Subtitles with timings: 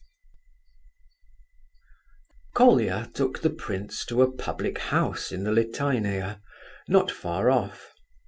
[0.01, 2.49] XII.
[2.55, 6.41] Colia took the prince to a public house in the Litaynaya,
[6.87, 7.93] not far off.